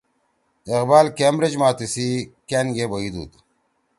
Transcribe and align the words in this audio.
اقبال 0.71 1.07
کیمبرج 1.17 1.53
ما 1.61 1.69
تیِسی 1.77 2.07
کأن 2.49 2.67
گے 2.75 2.85
بیُودُود 2.91 3.31